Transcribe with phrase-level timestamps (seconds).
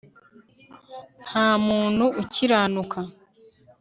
[1.27, 2.99] nta muntu ukiranuka